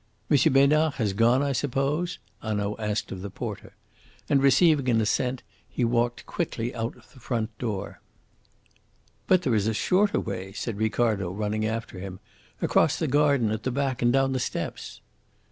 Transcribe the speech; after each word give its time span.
"M. 0.31 0.53
Besnard 0.53 0.95
has 0.95 1.13
gone, 1.13 1.43
I 1.43 1.51
suppose?" 1.51 2.17
Hanaud 2.41 2.75
asked 2.79 3.11
of 3.11 3.21
the 3.21 3.29
porter; 3.29 3.75
and, 4.27 4.41
receiving 4.41 4.89
an 4.89 4.99
assent, 4.99 5.43
he 5.69 5.85
walked 5.85 6.25
quickly 6.25 6.73
out 6.73 6.97
of 6.97 7.13
the 7.13 7.19
front 7.19 7.55
door. 7.59 8.01
"But 9.27 9.43
there 9.43 9.53
is 9.53 9.67
a 9.67 9.75
shorter 9.75 10.19
way," 10.19 10.53
said 10.53 10.79
Ricardo, 10.79 11.29
running 11.29 11.67
after 11.67 11.99
him: 11.99 12.19
"across 12.63 12.97
the 12.97 13.07
garden 13.07 13.51
at 13.51 13.61
the 13.61 13.69
back 13.69 14.01
and 14.01 14.11
down 14.11 14.31
the 14.33 14.39
steps." 14.39 15.01